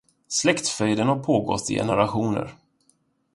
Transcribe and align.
Släktfejden 0.27 1.07
har 1.07 1.19
pågått 1.19 1.69
i 1.69 1.75
generationer. 1.75 2.51